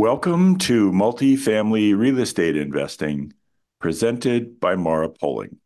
[0.00, 3.34] Welcome to Multifamily Real Estate Investing,
[3.80, 5.58] presented by Mara Poling.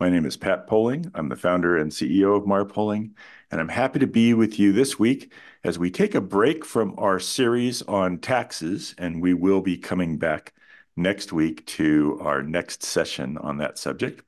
[0.00, 1.10] My name is Pat Poling.
[1.14, 3.14] I'm the founder and CEO of Mara Poling,
[3.50, 5.30] and I'm happy to be with you this week
[5.62, 10.16] as we take a break from our series on taxes, and we will be coming
[10.16, 10.54] back
[10.96, 14.22] next week to our next session on that subject.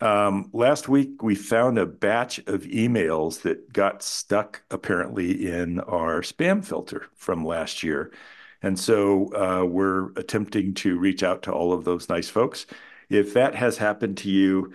[0.00, 6.64] last week we found a batch of emails that got stuck apparently in our spam
[6.64, 8.12] filter from last year.
[8.62, 12.66] And so uh, we're attempting to reach out to all of those nice folks.
[13.10, 14.72] If that has happened to you,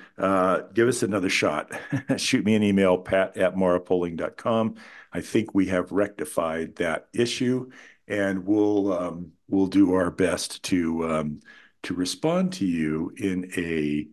[0.74, 1.72] give us another shot.
[2.18, 4.76] Shoot me an email, pat@marapoling.com.
[5.14, 7.70] I think we have rectified that issue,
[8.08, 11.40] and we'll um, we'll do our best to um,
[11.84, 14.08] to respond to you in a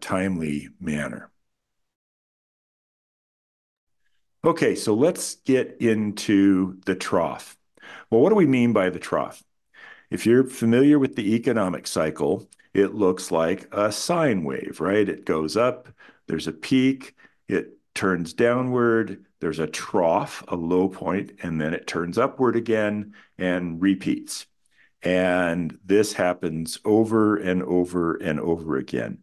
[0.00, 1.30] timely manner.
[4.44, 7.58] Okay, so let's get into the trough.
[8.10, 9.42] Well, what do we mean by the trough?
[10.10, 15.08] If you're familiar with the economic cycle, it looks like a sine wave, right?
[15.08, 15.88] It goes up,
[16.26, 17.16] there's a peak,
[17.48, 23.12] it turns downward, there's a trough, a low point, and then it turns upward again
[23.36, 24.46] and repeats.
[25.02, 29.18] And this happens over and over and over again.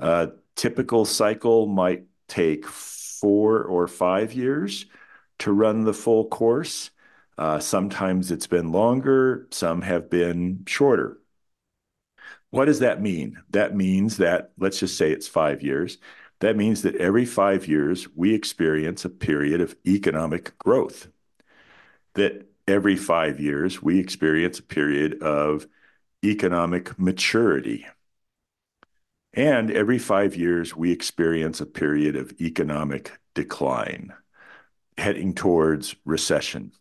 [0.00, 4.86] A typical cycle might take four or five years
[5.38, 6.90] to run the full course.
[7.38, 11.20] Uh, sometimes it's been longer, some have been shorter.
[12.50, 13.40] What does that mean?
[13.50, 15.98] That means that, let's just say it's five years.
[16.40, 21.08] That means that every five years we experience a period of economic growth.
[22.14, 25.66] That every five years we experience a period of
[26.24, 27.86] economic maturity.
[29.32, 34.12] And every five years we experience a period of economic decline,
[34.98, 36.72] heading towards recession.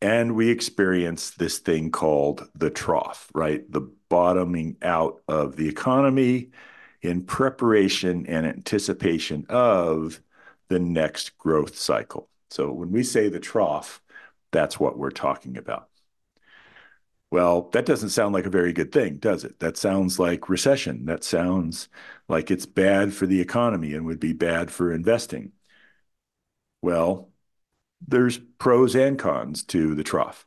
[0.00, 3.70] And we experience this thing called the trough, right?
[3.70, 6.50] The bottoming out of the economy
[7.02, 10.20] in preparation and anticipation of
[10.68, 12.28] the next growth cycle.
[12.50, 14.00] So when we say the trough,
[14.52, 15.88] that's what we're talking about.
[17.30, 19.58] Well, that doesn't sound like a very good thing, does it?
[19.60, 21.06] That sounds like recession.
[21.06, 21.88] That sounds
[22.28, 25.52] like it's bad for the economy and would be bad for investing.
[26.82, 27.30] Well,
[28.06, 30.46] there's pros and cons to the trough.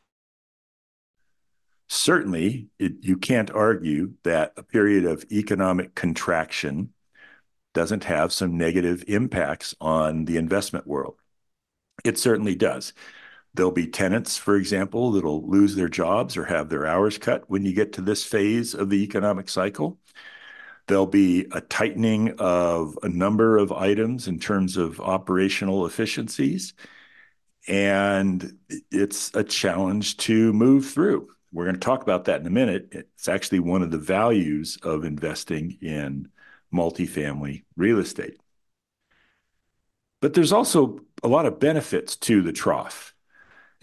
[1.88, 6.94] Certainly, you can't argue that a period of economic contraction
[7.74, 11.16] doesn't have some negative impacts on the investment world.
[12.04, 12.94] It certainly does.
[13.54, 17.66] There'll be tenants, for example, that'll lose their jobs or have their hours cut when
[17.66, 20.00] you get to this phase of the economic cycle.
[20.88, 26.74] There'll be a tightening of a number of items in terms of operational efficiencies.
[27.68, 28.58] And
[28.92, 31.30] it's a challenge to move through.
[31.56, 32.90] We're going to talk about that in a minute.
[32.92, 36.28] It's actually one of the values of investing in
[36.74, 38.38] multifamily real estate.
[40.22, 43.16] But there's also a lot of benefits to the trough.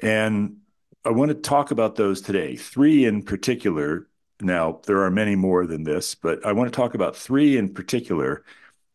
[0.00, 0.58] And
[1.02, 4.06] I want to talk about those today, three in particular.
[4.42, 7.72] Now, there are many more than this, but I want to talk about three in
[7.72, 8.44] particular.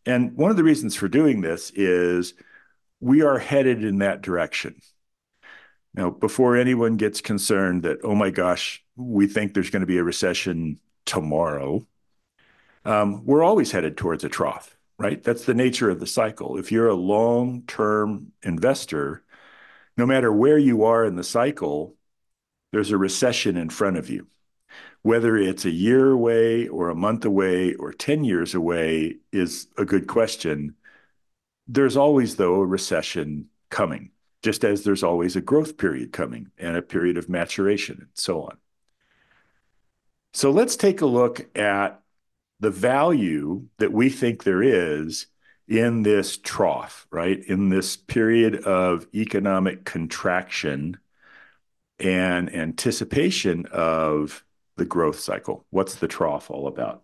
[0.06, 2.36] And one of the reasons for doing this is
[3.00, 4.80] we are headed in that direction.
[5.98, 9.98] Now, before anyone gets concerned that, oh my gosh, we think there's going to be
[9.98, 11.88] a recession tomorrow,
[12.86, 15.22] um, we're always headed towards a trough, right?
[15.24, 16.60] That's the nature of the cycle.
[16.60, 19.24] If you're a long-term investor,
[19.98, 21.96] no matter where you are in the cycle,
[22.72, 24.28] there's a recession in front of you.
[25.02, 29.86] Whether it's a year away or a month away or 10 years away is a
[29.86, 30.76] good question.
[31.68, 34.12] There's always, though, a recession coming,
[34.44, 38.44] just as there's always a growth period coming and a period of maturation and so
[38.44, 38.58] on.
[40.34, 42.02] So let's take a look at
[42.60, 45.28] the value that we think there is
[45.68, 47.44] in this trough, right?
[47.46, 50.98] In this period of economic contraction
[52.00, 54.44] and anticipation of
[54.76, 55.66] the growth cycle.
[55.72, 57.04] What's the trough all about?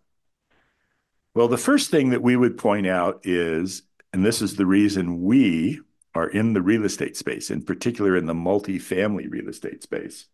[1.34, 3.82] Well, the first thing that we would point out is,
[4.14, 5.80] and this is the reason we
[6.16, 10.28] are in the real estate space, in particular in the multifamily real estate space,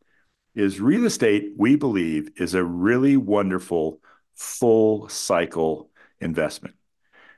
[0.56, 4.02] is real estate, we believe, is a really wonderful
[4.36, 5.90] full cycle
[6.20, 6.76] investment.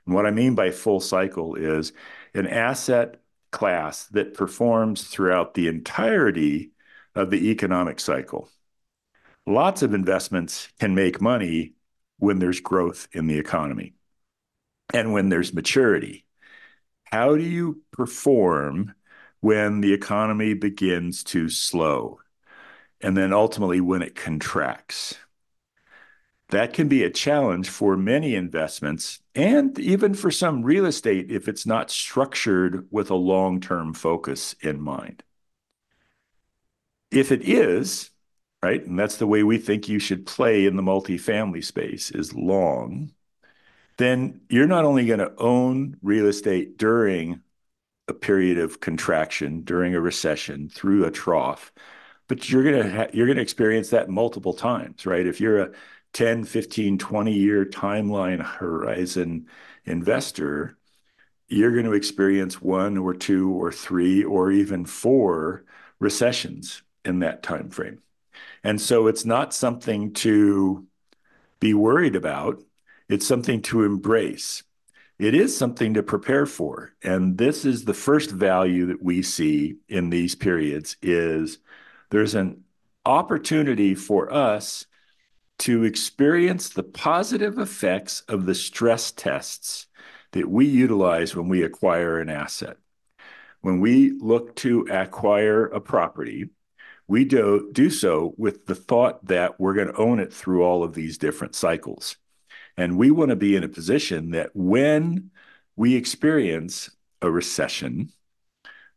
[0.06, 1.94] And what I mean by full cycle is
[2.34, 3.22] an asset
[3.52, 6.72] class that performs throughout the entirety
[7.16, 8.50] of the economic cycle.
[9.46, 11.74] Lots of investments can make money
[12.18, 13.96] when there's growth in the economy
[14.94, 16.26] and when there's maturity.
[17.12, 18.94] How do you perform
[19.42, 22.20] when the economy begins to slow?
[23.02, 25.16] And then ultimately when it contracts?
[26.50, 31.48] That can be a challenge for many investments and even for some real estate if
[31.48, 35.24] it's not structured with a long term focus in mind.
[37.12, 38.10] If it is,
[38.64, 42.34] right, and that's the way we think you should play in the multifamily space is
[42.34, 43.12] long,
[44.02, 47.42] then you're not only going to own real estate during
[48.08, 51.72] a period of contraction, during a recession, through a trough,
[52.28, 55.28] but you're going to ha- you're going to experience that multiple times, right?
[55.28, 55.72] If you're a
[56.14, 59.48] 10, 15, 20 year timeline horizon
[59.86, 60.78] investor,
[61.48, 65.66] you're going to experience one or two or three or even four
[66.00, 68.02] recessions in that time frame.
[68.64, 70.88] And so it's not something to
[71.60, 72.62] be worried about.
[73.12, 74.64] It's something to embrace.
[75.20, 76.94] It is something to prepare for.
[77.04, 81.58] And this is the first value that we see in these periods is
[82.10, 82.64] there's an
[83.06, 84.86] opportunity for us
[85.60, 89.88] to experience the positive effects of the stress tests
[90.32, 92.78] that we utilize when we acquire an asset.
[93.60, 96.46] When we look to acquire a property,
[97.10, 100.82] we do, do so with the thought that we're going to own it through all
[100.82, 102.16] of these different cycles.
[102.82, 105.32] And we want to be in a position that when
[105.76, 106.90] we experience
[107.22, 108.12] a recession,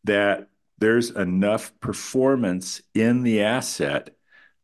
[0.05, 0.49] that
[0.79, 4.17] there's enough performance in the asset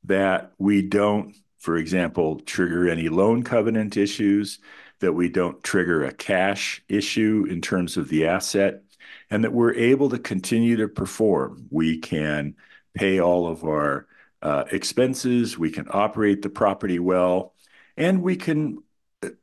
[0.05, 4.59] that we don't for example, trigger any loan covenant issues,
[5.01, 8.83] that we don't trigger a cash issue in terms of the asset,
[9.31, 11.67] and that we're able to continue to perform.
[11.71, 12.57] We can
[12.95, 14.07] pay all of our
[14.43, 17.55] uh, expenses, we can operate the property well,
[17.99, 18.79] and we can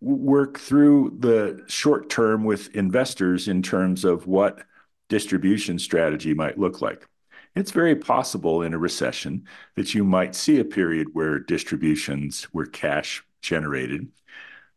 [0.02, 4.64] work through the short term with investors in terms of what
[5.10, 7.08] distribution strategy might look like.
[7.56, 12.66] It's very possible in a recession that you might see a period where distributions, where
[12.66, 14.08] cash generated,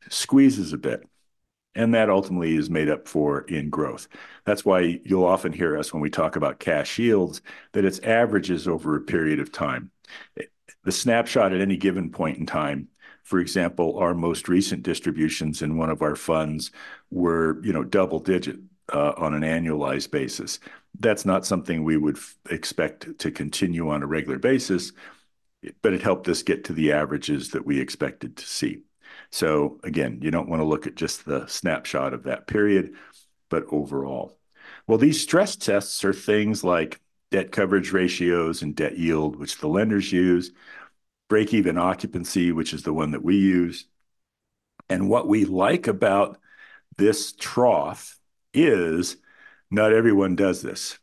[0.08, 1.06] squeezes a bit.
[1.74, 4.08] And that ultimately is made up for in growth.
[4.44, 7.42] That's why you'll often hear us when we talk about cash yields
[7.72, 9.90] that it's averages over a period of time.
[10.82, 12.88] The snapshot at any given point in time
[13.30, 16.72] for example, our most recent distributions in one of our funds
[17.12, 18.56] were, you know, double digit
[18.92, 20.58] uh, on an annualized basis.
[20.98, 22.18] That's not something we would
[22.50, 24.90] expect to continue on a regular basis,
[25.80, 28.82] but it helped us get to the averages that we expected to see.
[29.30, 32.94] So again, you don't want to look at just the snapshot of that period,
[33.48, 34.36] but overall.
[34.88, 37.00] Well, these stress tests are things like
[37.30, 40.50] debt coverage ratios and debt yield, which the lenders use,
[41.30, 43.86] break even occupancy, which is the one that we use.
[44.90, 46.38] And what we like about
[46.98, 48.18] this trough
[48.52, 49.16] is
[49.70, 50.98] not everyone does this.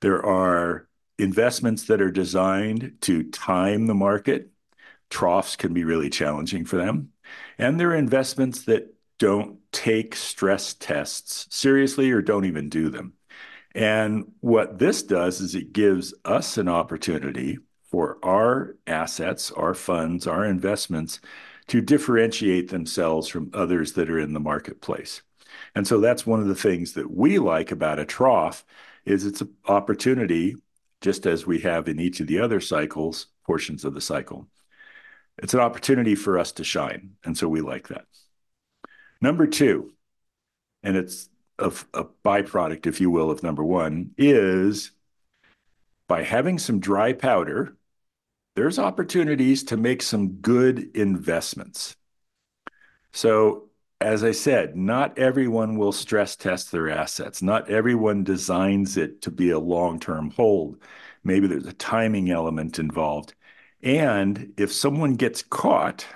[0.00, 0.88] There are
[1.18, 4.52] investments that are designed to time the market.
[5.10, 7.10] Troughs can be really challenging for them.
[7.58, 13.14] And there are investments that don't take stress tests seriously or don't even do them.
[13.74, 17.58] And what this does is it gives us an opportunity
[17.90, 21.20] for our assets, our funds, our investments
[21.66, 25.22] to differentiate themselves from others that are in the marketplace.
[25.74, 28.64] And so that's one of the things that we like about a trough
[29.04, 30.56] is it's an opportunity,
[31.00, 34.46] just as we have in each of the other cycles, portions of the cycle.
[35.38, 37.16] It's an opportunity for us to shine.
[37.24, 38.04] And so we like that.
[39.20, 39.92] Number two,
[40.82, 41.28] and it's
[41.58, 44.92] a, a byproduct, if you will, of number one, is
[46.08, 47.76] by having some dry powder,
[48.56, 51.96] there's opportunities to make some good investments.
[53.12, 57.42] So as I said, not everyone will stress test their assets.
[57.42, 60.78] Not everyone designs it to be a long term hold.
[61.22, 63.34] Maybe there's a timing element involved.
[63.82, 66.06] And if someone gets caught,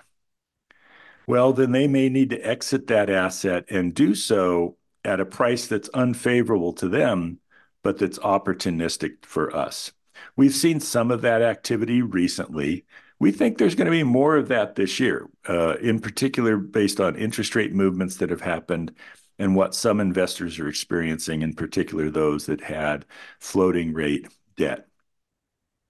[1.26, 5.66] well, then they may need to exit that asset and do so at a price
[5.66, 7.38] that's unfavorable to them,
[7.82, 9.92] but that's opportunistic for us.
[10.36, 12.84] We've seen some of that activity recently
[13.18, 17.00] We think there's going to be more of that this year, uh, in particular based
[17.00, 18.94] on interest rate movements that have happened
[19.38, 23.04] and what some investors are experiencing, in particular those that had
[23.40, 24.86] floating rate debt.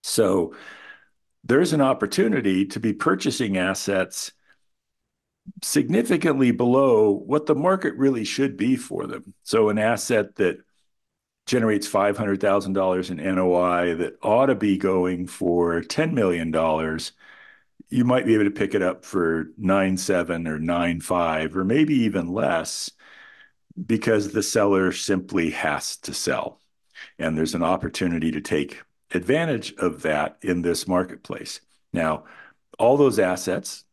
[0.03, 0.55] So
[1.43, 4.33] there's an opportunity to be purchasing assets
[5.63, 9.35] significantly below what the market really should be for them.
[9.43, 10.59] So an asset that
[11.47, 16.53] generates $500,000 in NOI that ought to be going for $10 million,
[17.91, 22.33] you might be able to pick it up for $9.7 or $9.5 or maybe even
[22.33, 22.91] less
[23.87, 26.61] because the seller simply has to sell.
[27.19, 28.83] And there's an opportunity to take
[29.13, 31.61] advantage of that in this marketplace.
[31.93, 32.25] Now,
[32.79, 33.85] all those assets,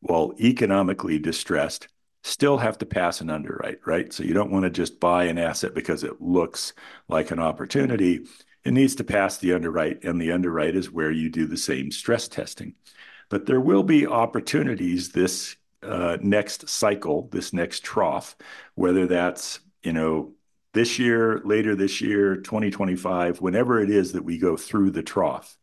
[0.00, 1.88] while economically distressed,
[2.22, 4.12] still have to pass an underwrite, right?
[4.12, 6.72] So you don't want to just buy an asset because it looks
[7.08, 8.26] like an opportunity.
[8.64, 11.90] It needs to pass the underwrite, and the underwrite is where you do the same
[11.90, 12.74] stress testing.
[13.28, 18.36] But there will be opportunities this uh, next cycle, this next trough,
[18.74, 20.32] whether that's, you know,
[20.74, 25.56] this year, later this year, 2025, whenever it is that we go through the trough,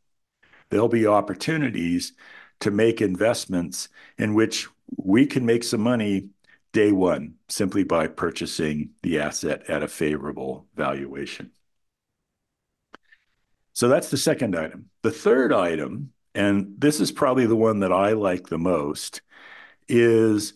[0.70, 2.14] there'll be opportunities
[2.62, 6.30] to make investments in which we can make some money
[6.76, 11.50] day one simply by purchasing the asset at a favorable valuation.
[13.72, 14.90] So that's the second item.
[15.02, 19.22] The third item, and this is probably the one that I like the most,
[19.88, 20.54] is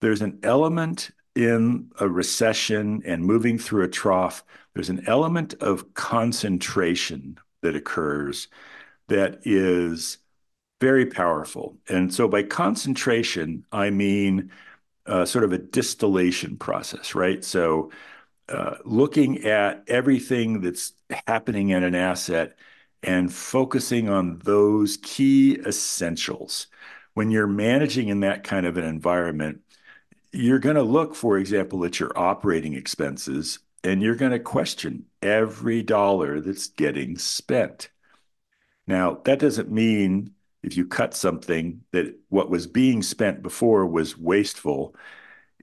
[0.00, 4.42] there's an element in a recession and moving through a trough.
[4.74, 8.48] There's an element of concentration that occurs
[9.06, 10.18] that is
[10.80, 11.76] very powerful.
[11.88, 14.50] And so by concentration, I mean
[15.10, 17.44] Uh, sort of a distillation process, right?
[17.44, 17.90] So
[18.48, 20.92] uh, looking at everything that's
[21.26, 22.56] happening in an asset
[23.02, 26.68] and focusing on those key essentials.
[27.14, 29.62] When you're managing in that kind of an environment,
[30.32, 35.06] you're going to look, for example, at your operating expenses, and you're going to question
[35.22, 37.90] every dollar that's getting spent.
[38.86, 44.18] Now, that doesn't mean if you cut something that what was being spent before was
[44.18, 44.94] wasteful.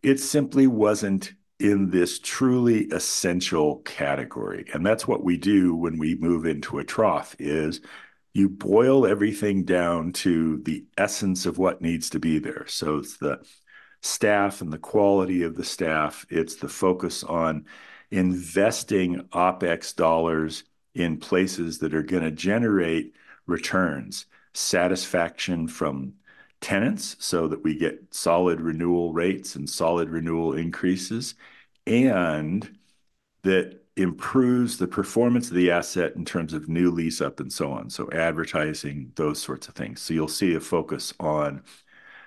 [0.04, 4.66] It simply wasn't in this truly essential category.
[4.74, 7.82] And that's what we do when we move into a trough is
[8.34, 12.66] you boil everything down to the essence of what needs to be there.
[12.68, 13.44] So it's the
[14.02, 16.26] staff and the quality of the staff.
[16.30, 17.66] It's the focus on
[18.12, 20.64] investing OpEx dollars
[20.94, 23.14] in places that are going to generate
[23.48, 24.26] returns,
[24.58, 26.14] satisfaction from
[26.62, 31.36] tenants so that we get solid renewal rates and solid renewal increases,
[31.86, 32.78] and
[33.44, 37.72] that improves the performance of the asset in terms of new lease up and so
[37.72, 37.90] on.
[37.90, 40.02] So advertising, those sorts of things.
[40.02, 41.64] So you'll see a focus on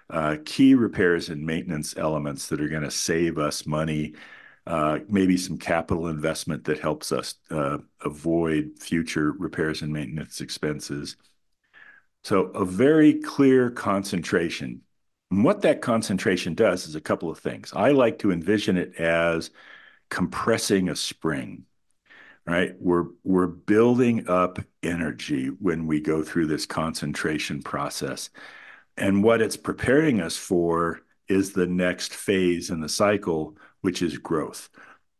[0.08, 4.14] uh, key repairs and maintenance elements that are going to save us money,
[4.66, 11.16] uh, maybe some capital investment that helps us uh, avoid future repairs and maintenance expenses.
[12.24, 14.82] So a very clear concentration.
[15.30, 17.72] And what that concentration does is a couple of things.
[17.74, 19.50] I like to envision it as
[20.10, 21.64] compressing a spring,
[22.46, 22.74] right?
[22.80, 28.28] We're building up energy when we go through this concentration process.
[28.96, 34.18] And what it's preparing us for is the next phase in the cycle, which is
[34.18, 34.68] growth.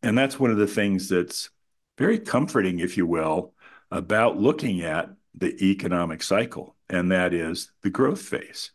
[0.03, 1.51] And that's one of the things that's
[1.97, 3.55] very comforting, if you will,
[3.91, 8.73] about looking at the economic cycle, and that is the growth phase.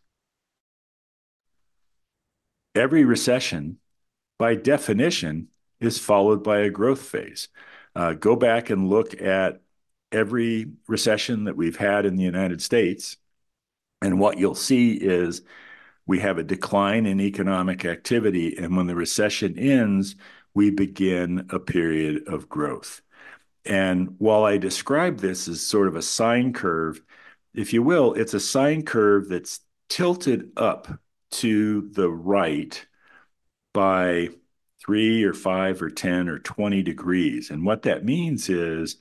[2.74, 3.78] Every recession,
[4.38, 5.48] by definition,
[5.80, 7.48] is followed by a growth phase.
[7.94, 9.60] Uh, go back and look at
[10.12, 13.16] every recession that we've had in the United States,
[14.02, 15.42] and what you'll see is
[16.06, 20.16] we have a decline in economic activity, and when the recession ends,
[20.54, 23.02] we begin a period of growth.
[23.66, 27.00] And while I describe this as sort of a sine curve,
[27.54, 30.88] if you will, it's a sine curve that's tilted up
[31.32, 32.86] to the right
[33.72, 34.28] by
[34.84, 37.50] three or five or 10 or 20 degrees.
[37.50, 38.96] And what that means is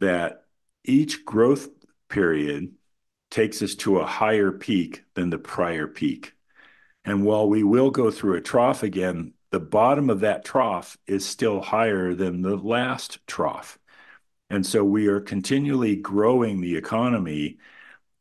[0.00, 0.44] that
[0.84, 1.68] each growth
[2.08, 2.74] period
[3.30, 6.34] takes us to a higher peak than the prior peak.
[7.04, 11.26] And while we will go through a trough again, the bottom of that trough is
[11.26, 13.78] still higher than the last trough.
[14.52, 17.56] And so we are continually growing the economy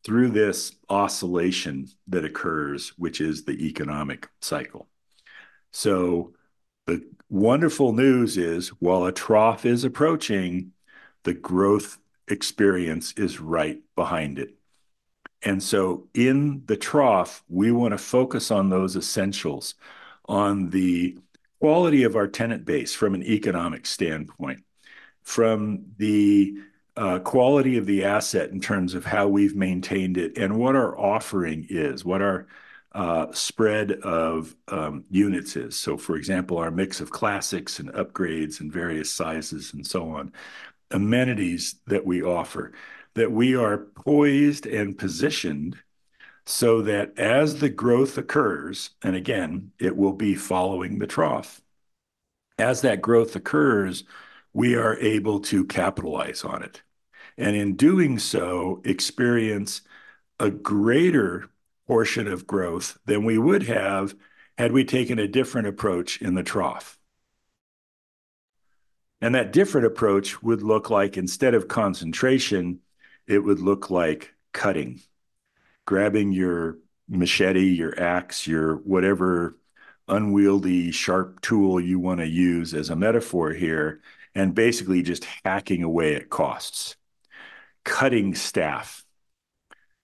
[0.05, 4.87] through this oscillation that occurs, which is the economic cycle.
[5.71, 6.31] So
[6.87, 10.71] the wonderful news is, while a trough is approaching,
[11.23, 11.97] the growth
[12.29, 14.55] experience is right behind it.
[15.41, 19.75] And so in the trough, we want to focus on those essentials,
[20.29, 21.17] on the
[21.59, 24.63] quality of our tenant base from an economic standpoint,
[25.23, 26.55] from the
[26.97, 30.97] uh, quality of the asset in terms of how we've maintained it and what our
[30.99, 32.47] offering is, what our
[32.93, 35.75] uh, spread of um, units is.
[35.77, 40.33] So, for example, our mix of classics and upgrades and various sizes and so on,
[40.91, 42.73] amenities that we offer,
[43.13, 45.77] that we are poised and positioned
[46.45, 51.61] so that as the growth occurs, and again, it will be following the trough,
[52.57, 54.03] as that growth occurs,
[54.53, 56.81] we are able to capitalize on it.
[57.37, 59.81] And in doing so, experience
[60.39, 61.49] a greater
[61.87, 64.15] portion of growth than we would have
[64.57, 66.97] had we taken a different approach in the trough.
[69.21, 72.79] And that different approach would look like, instead of concentration,
[73.27, 75.01] it would look like cutting,
[75.85, 79.57] grabbing your machete, your axe, your whatever
[80.07, 84.01] unwieldy sharp tool you want to use as a metaphor here,
[84.35, 86.95] and basically just hacking away at costs,
[87.83, 89.03] cutting staff,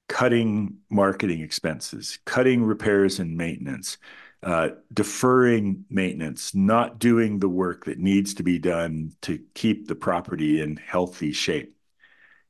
[0.08, 3.98] cutting marketing expenses, cutting repairs and maintenance,
[4.44, 9.96] uh, deferring maintenance, not doing the work that needs to be done to keep the
[9.96, 11.76] property in healthy shape.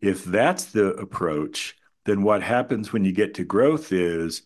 [0.02, 4.44] If that's the approach, then what happens when you get to growth is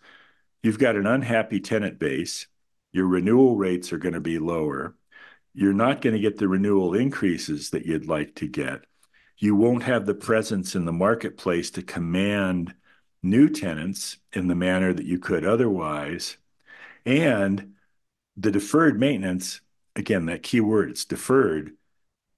[0.64, 2.48] you've got an unhappy tenant base,
[2.92, 4.96] your renewal rates are going to be lower,
[5.54, 8.82] you're not going to get the renewal increases that you'd like to get,
[9.38, 12.74] you won't have the presence in the marketplace to command
[13.24, 16.38] new tenants in the manner that you could otherwise.
[17.06, 17.74] And
[18.38, 19.62] the deferred maintenance,
[19.96, 21.74] again, that key word, it's deferred,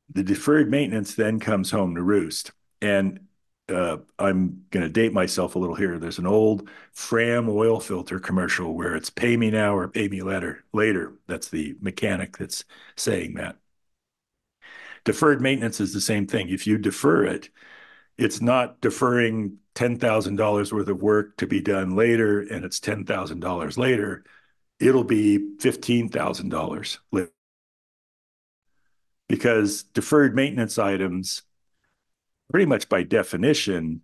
[0.10, 2.51] the deferred maintenance then comes home to roost.
[2.82, 3.27] And
[3.70, 5.98] Uh, I'm going to date myself a little here.
[5.98, 10.22] There's an old Fram oil filter commercial where it's pay me now or pay me
[10.22, 11.14] later.
[11.27, 12.66] That's the mechanic that's
[12.98, 13.57] saying that.
[15.05, 16.50] Deferred maintenance is the same thing.
[16.50, 17.50] If you defer it,
[18.18, 24.24] it's not deferring $10,000 worth of work to be done later, and it's $10,000 later.
[24.79, 27.31] It'll be $15,000 later.
[29.27, 31.44] Because deferred maintenance items,
[32.51, 34.01] pretty much by definition,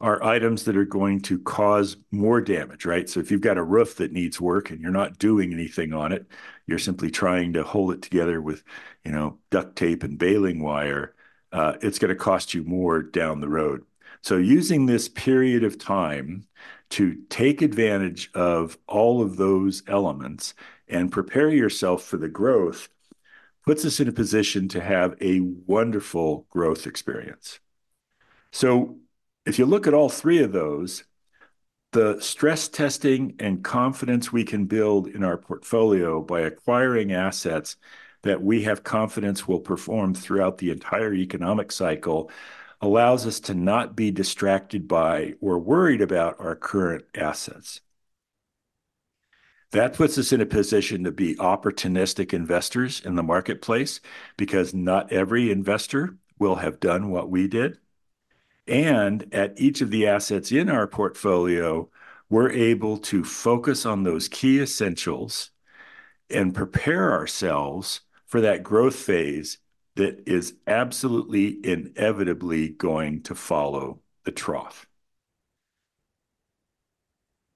[0.00, 3.08] are items that are going to cause more damage, right?
[3.08, 6.10] So if you've got a roof that needs work and you're not doing anything on
[6.10, 6.26] it,
[6.66, 8.62] you're simply trying to hold it together with,
[9.04, 11.14] you know, duct tape and baling wire,
[11.52, 13.84] uh, it's going to cost you more down the road.
[14.22, 16.46] So using this period of time
[16.90, 20.54] to take advantage of all of those elements
[20.88, 22.88] and prepare yourself for the growth
[23.70, 27.60] puts us in a position to have a wonderful growth experience.
[28.50, 28.98] So
[29.46, 31.04] if you look at all three of those,
[31.92, 37.76] the stress testing and confidence we can build in our portfolio by acquiring assets
[38.22, 42.28] that we have confidence will perform throughout the entire economic cycle
[42.80, 47.82] allows us to not be distracted by or worried about our current assets.
[49.72, 54.00] That puts us in a position to be opportunistic investors in the marketplace
[54.36, 57.78] because not every investor will have done what we did.
[58.66, 61.88] And at each of the assets in our portfolio,
[62.28, 65.50] we're able to focus on those key essentials
[66.28, 69.58] and prepare ourselves for that growth phase
[69.96, 74.86] that is absolutely inevitably going to follow the trough.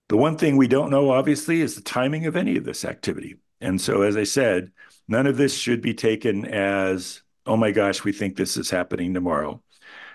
[0.09, 3.37] The one thing we don't know, obviously, is the timing of any of this activity.
[3.61, 4.71] And so, as I said,
[5.09, 9.14] none of this should be taken as, "Oh my gosh, we think this is happening
[9.14, 9.62] tomorrow."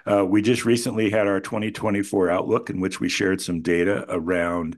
[0.06, 4.78] Uh, we just recently had our 2024 outlook in which we shared some data around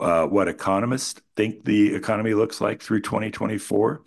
[0.00, 4.02] uh, what economists think the economy looks like through 2024.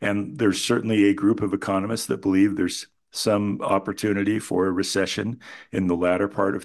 [0.00, 5.40] And there's certainly a group of economists that believe there's some opportunity for a recession
[5.72, 6.64] in the latter part of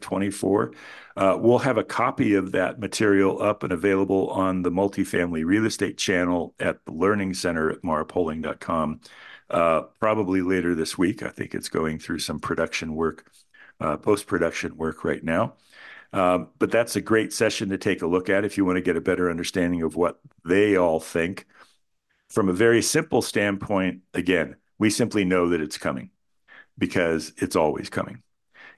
[1.16, 1.38] 2024.
[1.42, 5.98] We'll have a copy of that material up and available on the multifamily real estate
[5.98, 9.02] channel at the Learning Center at marapoling.com
[9.50, 11.24] uh, probably later this week.
[11.24, 13.32] I think it's going through some production work,
[13.80, 15.56] uh, post-production work right now.
[16.14, 18.82] Um, but that's a great session to take a look at if you want to
[18.82, 21.46] get a better understanding of what they all think.
[22.30, 26.10] From a very simple standpoint, again, we simply know that it's coming
[26.78, 28.24] because it's always coming.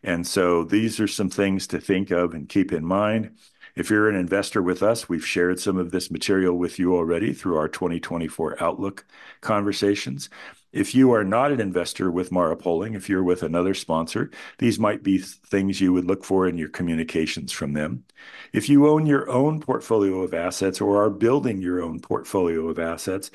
[0.03, 3.31] And so these are some things to think of and keep in mind.
[3.75, 7.31] If you're an investor with us, we've shared some of this material with you already
[7.31, 9.05] through our 2024 outlook
[9.41, 10.31] conversations.
[10.73, 14.79] If you are not an investor with Mara Poling, if you're with another sponsor, these
[14.79, 18.03] might be things you would look for in your communications from them.
[18.51, 22.79] If you own your own portfolio of assets or are building your own portfolio of
[22.79, 23.29] assets,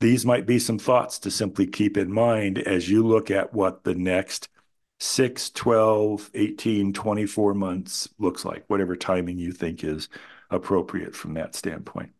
[0.00, 3.84] these might be some thoughts to simply keep in mind as you look at what
[3.84, 4.48] the next
[5.02, 10.08] six, 12, 18, 24 months looks like, whatever timing you think is
[10.48, 12.10] appropriate from that standpoint.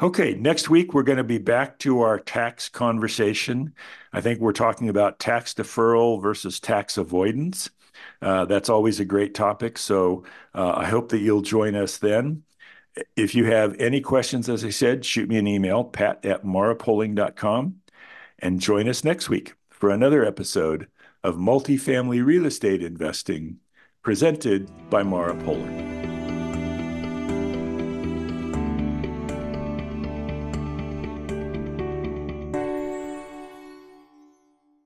[0.00, 3.72] Okay, next week we're going to be back to our tax conversation.
[4.12, 7.70] I think we're talking about tax deferral versus tax avoidance.
[8.20, 9.78] Uh, that's always a great topic.
[9.78, 10.24] So
[10.54, 12.44] uh, I hope that you'll join us then.
[13.16, 17.80] If you have any questions, as I said, shoot me an email, pat at marapoling.com,
[18.40, 20.86] and join us next week for another episode
[21.24, 23.58] of Multifamily Real Estate Investing
[24.02, 25.97] presented by Mara Poling.